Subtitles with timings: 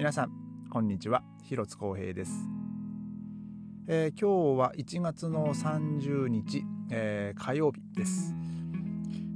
[0.00, 0.30] 皆さん
[0.70, 1.22] こんにちは。
[1.42, 2.32] 広津光平です、
[3.86, 8.34] えー、今日は1月の30日、えー、火曜日です、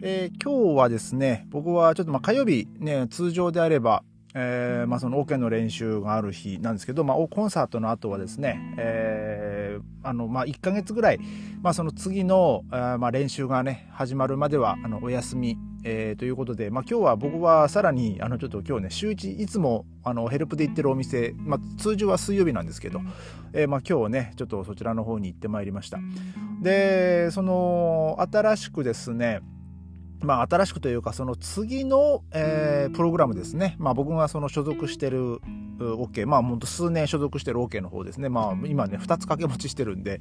[0.00, 4.05] えー、今日はですね僕はちょっとまあ火曜日ね通常であれば
[4.37, 11.21] えーまあ、そのオケの練習がある日なんですけど、まあ、コンサートの後はですね、えー、あのまあ、1ヶ月ぐらい、
[11.62, 23.01] まあ、その次のあ、まあ、練習がね始まるまではあのお休みえー、ということで、まあ、今日は僕はさらにあのちょっと今日ね週1いつもあのヘルプで行ってるお店、まあ、通常は水曜日なんですけど、
[23.53, 25.99] えー、まあ、今日ねちょっとそちらの方に行ってまいりました
[26.63, 29.41] でその新しくですね
[30.21, 33.77] まあ、新しくというか、その次の、えー、プログラムですね。
[33.79, 35.41] まあ、僕がその所属してる
[35.78, 38.28] OK、まあ、ほんと数年所属してる OK の方ですね。
[38.28, 40.20] まあ、今ね、2つ掛け持ちしてるんで、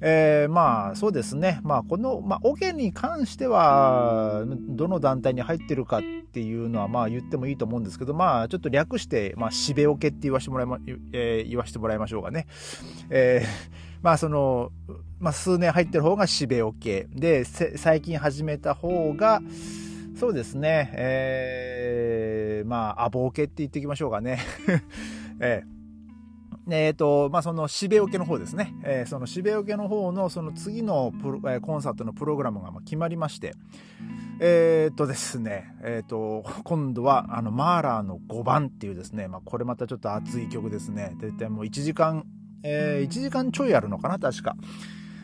[0.00, 1.60] えー、まあ、そうですね。
[1.62, 10.78] まあ、この、まあ、OK に関しては、どの団体に入ってるかっていうのは、まあ、言ってもいいと思うんですけど、まあ、ちょっと略して、まあ、しべ OK って言わせてもらいま、
[11.12, 12.46] えー、言わせてもらいましょうかね。
[13.10, 14.70] えー まあその、
[15.18, 17.08] まあ数年入ってる方がしべおけ。
[17.12, 19.40] で、最近始めた方が、
[20.18, 21.75] そうですね、えー、
[22.66, 24.38] まあ、アボーケって言っていきましょうかね。
[25.40, 25.76] えー
[26.68, 28.74] えっ、ー、と、まあ、その、しべおけの方ですね。
[28.82, 33.54] えー、その、しべおけの方の、その次のプロ、えー、コンサートのプログラムが決まりまして、
[34.40, 41.16] えっ、ー、とですね、えっ、と、今度は、あの、マーラーの5番っていうですね、まあ、これまたちょっと熱い曲ですね。
[41.20, 42.24] 大体もう1時間
[42.68, 44.56] えー、1時間ちょいあるのかな、確か。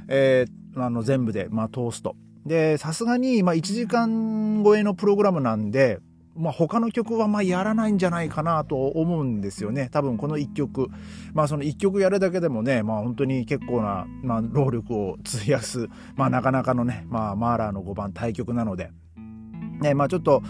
[0.08, 2.14] えー、あの、全部で、まあ、通すと。
[2.46, 5.98] で、さすがに、まあ、1時間超えのプログラムなんで、
[6.34, 9.88] まあ、他の曲はまあやらないんじゃないかなと思うんですよね。
[9.92, 10.88] 多分この1曲。
[11.34, 18.90] まあその1曲やるだけでもね、まあ本当に結構な、まあ労力を費やす、まあなかなかのね、まあマーラーの5番対曲なので。
[19.80, 20.42] ね、まあちょっと、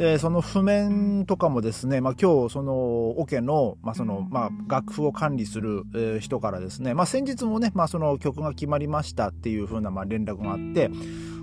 [0.00, 10.90] えー、その譜面とかもですね、まあ、今日そのオケの,、まあそのまあ、楽譜を管理する、えー、人からですね、まあ、先日もね、まあ、その曲が決まりましたっていう風なまな連絡があって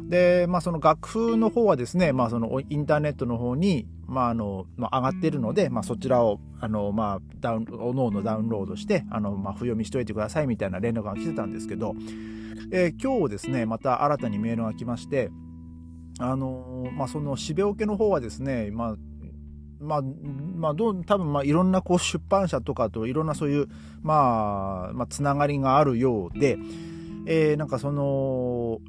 [0.08, 11.96] で、まあ、その楽譜の方はですね、まあ、そのインターネットの方に、まああのまあ、上がってるので、まあ、そちらをあの、まあ、ダウンおのおのダウンロードしてあの、まあ、譜読みしといてくださいみたいな連絡が来てたんですけど、
[12.72, 15.32] えー、今日ですねまた新たにメールが来まして
[16.20, 18.96] あのまあ、そのしべおけの方はですね、まあ、
[19.82, 23.68] まあ、まあ、どう、多分、まあ、いろんな、こう、出版社とかといろんなそういう、
[24.02, 26.58] まあ、まあ、つながりがあるようで、
[27.26, 28.80] えー、なんかその、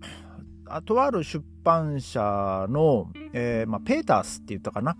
[0.85, 4.97] とある出版社の、えー、まあ、ペータースって言ったかな。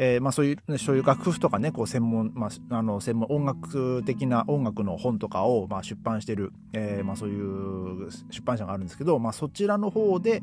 [0.00, 10.42] えー、まあそういう、そういう楽譜とかね、こう専門、まあ、あの、専門音楽的な音楽の本とかを、まあ出版してる、えー、まあそういう出版社があるんですけど、まあそちらの方で、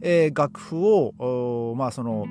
[0.00, 2.26] えー、楽譜を、まあその、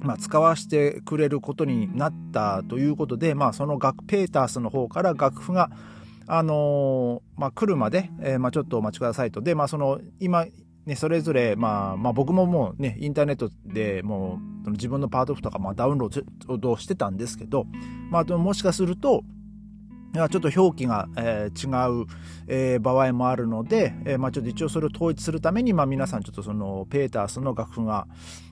[0.00, 5.70] まあ、使わせてくれることになったということで、まあ、その楽、ペータースの方から楽譜が、
[6.26, 9.40] あのー、まあ、来るまで、えー、まあ、ちょっとお待ちくださいと。
[9.40, 10.46] で、まあ、その、今、
[10.88, 17.66] ね、それぞれ、まあ、まあ僕ももうね、インターネットでもう自分のパート譜とかまあダウンロードしてたんですけど、
[18.10, 19.22] まあでもしかすると、
[20.14, 22.06] ちょっと表記が、えー、違う、
[22.46, 28.06] えー、場合もあるので、えー、まあ、ちょっと一応それを統一するために、まあ、皆さんちょっとそのペータースの楽譜が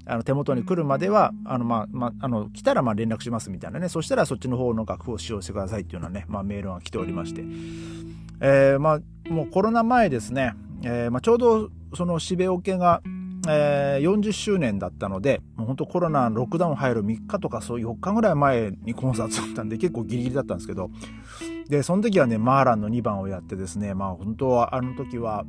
[0.04, 3.88] あの手元に来るまではあの、まあまあ、あの来たらまあ連絡しますみたいなね。
[3.88, 7.42] そしたらそっちの方の楽譜を使用してくださいっていうようなね、まあ、メールが来ておりまして、
[8.40, 10.52] えーまあ、もうコロナ前ですね、
[10.88, 13.02] えーまあ、ちょうどそのしべおけが、
[13.48, 20.90] えー、40周年だったので、もう本当コロナロックダウン入る3日とかそう4日ぐらい前にコンサートだったんで結構ギリギリだったんですけど、
[21.68, 25.44] で、その時はね、マーランの2番をやってですね、まあ本当はあの時は、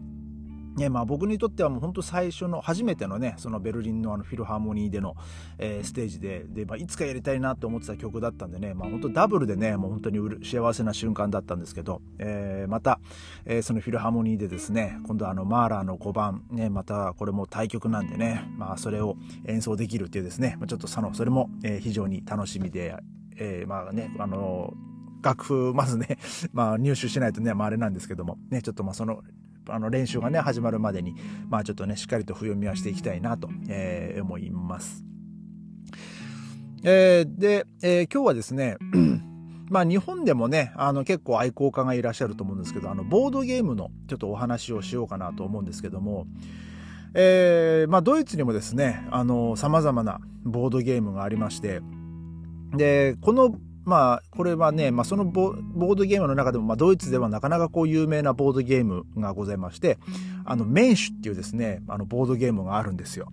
[0.78, 5.16] ね、まあ僕にとってはもう本当最初の、初めてのね、そのベルリンのあのフィルハーモニーでの、
[5.58, 13.00] えー、ステージで、で、まあいつかやりたいなって思ってた曲だったんでね、まあ本当ダブルでね、もう本当に幸せな瞬間だったんですけど、えー、また、
[13.46, 22.96] えー、そのフィルハーモニーでですね、今度あのマーラーの5番、ね、またこれも対曲なんでね、まあそれを演奏できるっていうですね、まあ、ちょっとその、それも、え、非常に楽しみで、
[23.38, 24.74] えー、まあね、あの
[25.22, 26.18] 楽譜、まずね、
[26.54, 29.22] まあ入手しないとね、まああれなんですけども、ね、ちょっとまあその
[29.70, 31.16] あの練習がね、始まるまでに、
[31.50, 35.04] まあちょっとね、しっかりと譜読みはしていきたいなと、えー、思います。
[36.84, 38.78] えー、で、えー、今日はですね、
[39.70, 46.28] まあ日本でもね、あの結構愛好家がいらっしゃると思うんですけど、あのボードゲームのちょっとお話をしようかなと思うんですけども、
[47.14, 51.82] えー、まあドイツにもですね、あの様々なボードゲームがありまして、
[52.76, 53.56] で、この
[53.88, 59.98] まあ、これはね、まあ、そのボードゲームの中でも、まあ、ドイツではなかなかこう有名なボードゲームがございまして、
[60.44, 63.32] あの、メンシュっていうですね、あの、ボードゲームがあるんですよ。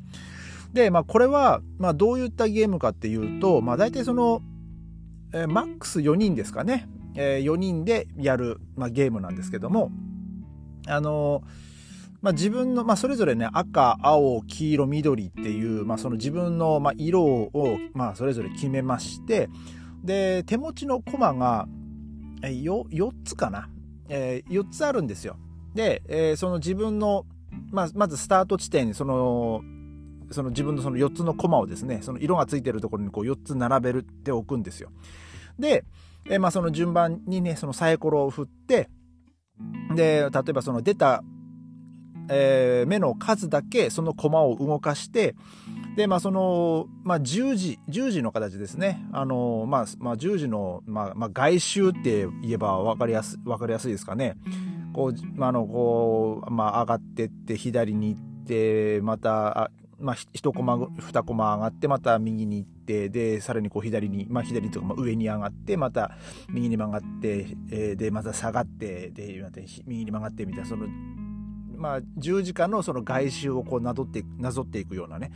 [0.72, 4.42] で、まあ、これは、まあ、どういったゲームかっていうと、まあ、大体その、
[5.32, 9.90] えー、マックス4人ですかね、えー、4人でやる、まあ、ゲームなんですけども、
[10.86, 11.42] あの
[12.22, 19.50] まあ、自分の、まあ、それぞれね、赤、青、黄色、緑っていう、まあ、その自分の、まあ、色を、まあ、それぞれ決めまして、
[20.04, 21.66] で、手持ちのコマが、
[22.42, 23.68] えー、よ、4つかな。
[24.08, 25.36] えー、4つあるんですよ。
[25.74, 27.24] で、えー、その自分の、
[27.70, 29.62] まあ、まずスタート地点に、その、
[30.30, 34.90] その自分のその4つのコマをですね、その色がついてるところにこう4つ並べるっておくんですよ。
[35.58, 35.84] で、
[36.26, 38.90] えー、まあその順番にね、そのサイコロを振って、
[39.94, 41.22] で、例えばその出た、
[42.28, 45.34] えー、目の数だけそのコマを動かして、
[45.96, 49.06] で、まあ、その、まあ、十字、十字の形ですね。
[49.12, 54.36] あの、まあ、まあ、十字の、まあ、まあ、外周って言えば分かりやす、分かりやすいですかね。
[54.92, 59.70] こう、あ、の、こう、まあ、上がってって、左に行って、また、
[60.00, 66.16] まあ、1コマ、2コマ上がって、また右に行って、で、さらにこう左に、まあ、左とか、まあ、上に上がって、また
[66.48, 70.88] 右に曲がって、えー、で、また下がって、で、また右に曲がってみたいな、その、
[71.76, 75.32] まあ、十字架のその外周をこうなぞってなぞっていくようなね、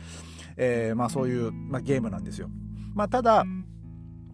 [0.61, 2.49] えー、まあ、そういう、まあ、ゲームなんですよ。
[2.93, 3.45] まあ、ただ、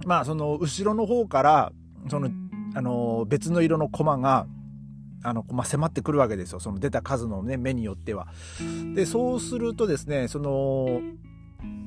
[0.06, 1.72] まあ、その後ろの方から
[2.10, 2.30] その
[2.74, 4.48] あの別の色のコマが
[5.24, 8.28] あの、まあ、迫ってくるわけですよその出た数の、ね、目によっては。
[8.96, 11.00] でそうするとですねその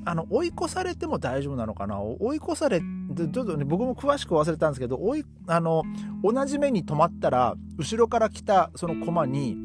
[0.04, 2.00] あの追い越されても大丈夫なのかな？
[2.00, 5.82] 追い越されちょっとね僕も詳しく忘れたんですけど追いあの
[6.24, 9.56] 同じ目に止まったら後ろから来たその駒に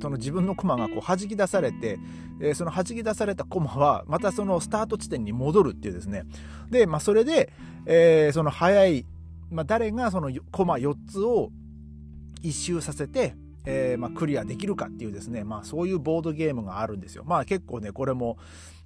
[0.00, 1.98] その自分の駒がこう弾き出されて、
[2.40, 6.24] えー、その弾き出された駒はまたそのスタート地点に戻るっていうですね
[6.70, 7.52] で、まあ、それで、
[7.86, 9.06] えー、その速い、
[9.50, 11.50] まあ、誰がその駒4つを
[12.42, 13.34] 一周させて、
[13.66, 17.24] えー、まあ、クリアできるかっていうですね、まあ、そういうボードゲームがあるんですよ。
[17.26, 18.38] まあ結構ね、これも、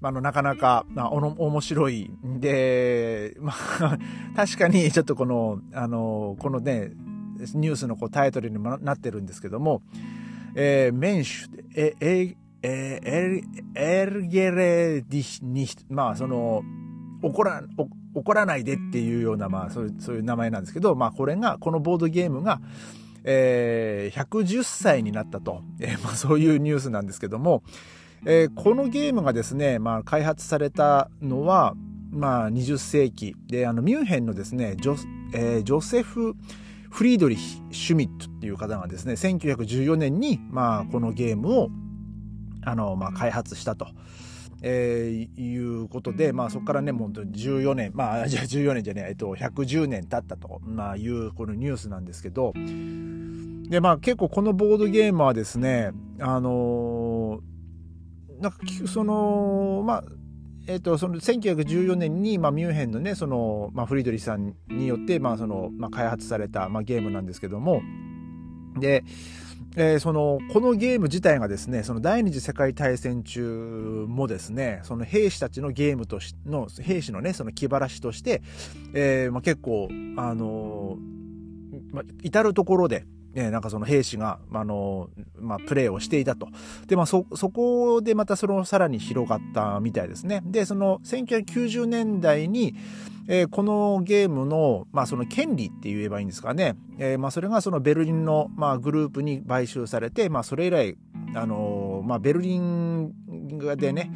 [0.02, 2.10] あの、なかなか、まあ、おの、面白い。
[2.24, 3.98] で、まあ、
[4.34, 6.90] 確かにちょっとこの、あの、このね、
[7.54, 9.82] ニュースのこうタイトルにもなってるんですけども、
[10.54, 13.42] えー、メンシュ、え、え、え、エル、
[13.74, 16.62] エルゲレディに、まあ、その、
[17.22, 17.62] 怒ら、
[18.14, 22.60] 怒らないでっていうような、まあ、そういう、そういう名前なんですけど、まあ、これが、このボードゲームが、
[23.24, 27.62] えー、110歳になったと、えー、まあ、そういうニュースなんですけども、
[28.26, 31.74] えー、このゲームがですね、まあ、開発されたのは、
[32.10, 34.96] まあ、20世紀であのミュンヘンのですねジョ,、
[35.34, 36.36] えー、ジョセフ・
[36.94, 41.68] フリードリヒ・シュミットっていう方がですね1914年に、まあ、このゲームを
[42.64, 43.88] あの、まあ、開発したと。
[44.66, 52.54] えー、いうことで、まあ、そこからね、もう14年、まあ、じゃあ14年じゃねえ、えっと、110年経ったと、まあ、いうこのニュースなんですけど、
[53.68, 60.04] で、まあ、結構このボードゲームはですね、あのー、なんか、その、まあ、
[60.66, 67.82] えっと、その1914年に、まあ、ミュンヘンのねその、まあ、フリードリさんによって、まあそのまあ、開発された、まあ、ゲームなんですけども。
[68.78, 69.04] で、
[69.76, 78.42] えー、そのこのゲーム自体がですねその第二次世界大戦中もですねその兵士たちのゲームとしの兵士のねその気晴らしとして、
[78.94, 86.48] えーまあ、結構あのー、まあ、至る所でね、なんかその兵士が、あの、まあ、プレーをしていたと。
[86.86, 90.42] で、まあ、そ、そこでまたそのさらに広がったみたいですね。
[90.46, 92.74] で、その1990年代に、
[93.26, 96.76] えー、このゲームの、まあ、その権利って言えばいいんですかね。
[96.98, 100.96] えー、まあ、それがそのベルリンの、まあ、グループに買収されて、まあ、それ以来、
[101.34, 103.12] あのー、まあ、ベルリン
[103.76, 104.12] でね、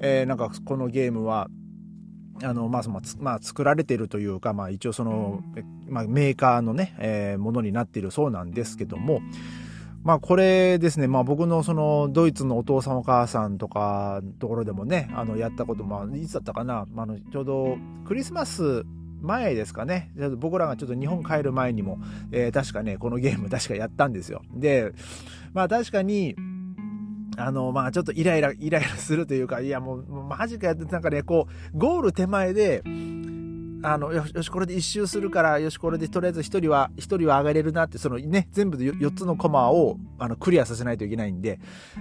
[0.00, 1.48] えー、なんかこのゲームは、
[2.42, 2.82] あのまあ
[3.18, 5.42] まあ、作られているというか、まあ、一応その、
[5.88, 9.20] まあ、メーカーのね、えー、ものになっているそうなんですけども、
[10.04, 17.76] まあこれですね、まあ僕のそのドイツのお父さんお母さんとかところでもね、あのやったことも、いつだったかな、あのちょうど
[18.06, 18.84] クリスマス
[19.20, 21.98] 前ですかね、僕らがちょっと日本帰る前にも、
[22.30, 24.42] えー、確かね、このゲーム確かやったんですよ。
[24.54, 24.92] で、
[25.52, 26.36] まあ確かに、
[27.38, 32.82] あの、まあちょっとイライラ、イライラするというか、いやもう、マジかやって、なんかね、こう、ゴール手前で、
[33.82, 41.60] あの、よし、よしこれで一周するから、よし、これでとりあえず一人は、一人は上がれるなって、そのね、全部で4つのコマを、あの、クリアさせないといけないんで、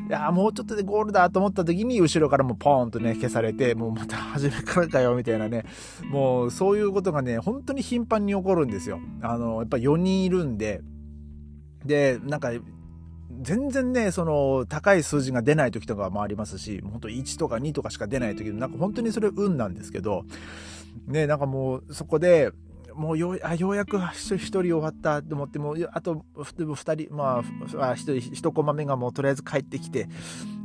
[0.10, 5.66] いや、もうちょっとでゴールだと思った時に、後ろからもポーンとね、消されて、もうまた初めからかよ、みたいなね、
[6.10, 9.00] もう、そういうことがね、本当に頻繁に起こるんですよ。
[9.22, 10.82] あの、やっぱ4人いるんで、
[11.86, 12.52] で、なんか、
[13.42, 20.24] 全然ね、その、高い数字が出ない時とかもありますし、本当1とか2とかしか出ない時なんか本当にそれ運なんですけど、
[21.08, 22.52] ね、なんかもう、そこで、
[22.98, 30.10] もうようあようやく1人終わったと思ってもうあと2人まあ1人1コマ目がもうとりあえず帰ってきて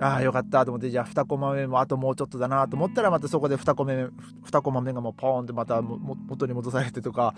[0.01, 7.35] ああよかったと思ってじゃあ2コマ目もあともうちょっとだなと思ったらまたそこで2コマ目2コマ目がもうポーンってまた元に戻されてとか。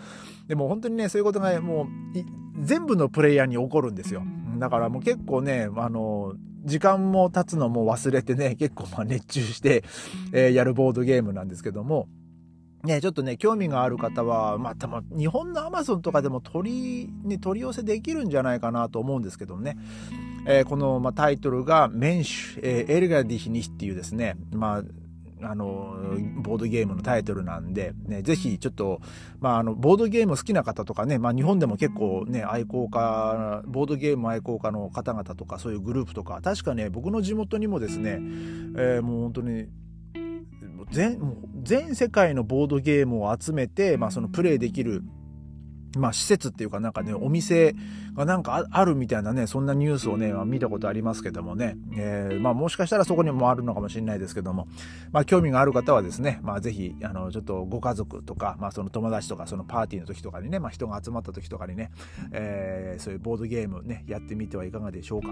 [0.46, 1.86] でも本当にねそういうことがもう
[2.60, 4.22] 全部のプレイヤーに起こるんですよ。
[4.58, 6.34] だからもう結構ねあの
[6.64, 9.84] 時間も経つのも忘れてね結構まあ熱中して、
[10.32, 12.08] えー、やるボードゲームなんですけども。
[12.84, 19.76] ね、ちょっとね、興味がある方は、まあ、日本のアマゾンとかでも取り、ね、取り寄せできるんじゃないかなと思うんですけどもね。
[20.46, 24.82] えー、この、まあ、タイトルが、メンシュ、えー、エルガディヒニヒっていうですね、まあ、
[25.42, 25.94] あの、
[26.36, 29.00] ボードゲームのタイトルなんで、ね、ぜひちょっと、
[29.40, 38.18] まあ、あの、ボードゲーム好きな方とかね、まあ、日本でも結構ね、愛好家、ボードゲーム愛好家の方々とか、そういうグループとか、確かね、僕の地元にもですね、
[38.76, 39.66] えー、もう本当に、
[40.90, 41.18] 全
[41.62, 45.02] 全世界のボードゲームを集めて、まあ、そのプレイできる
[45.98, 47.74] まあ、施設っていうかなんかね、お店
[48.14, 54.68] がなんかあるみたいなね、そんなニュースをね、見たことありますけどもね、えー、まあもしかしたらそこにもあるのかもしれないですけども、
[55.12, 61.90] まあ興味がある方はですね、まあぜひ、あの、ちょっとご家族とか、まあその友達とか、そのパーティーの時とかにね、まあ人が集まった時とかにね、
[62.32, 65.28] えー、そういうボードゲームね、やってみてはいかがでしょうか。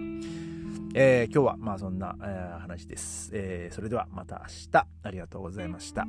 [0.94, 3.74] えー、今日はまあそんな、えー、話です、えー。
[3.74, 6.06] それではまた明日ありがとうございました。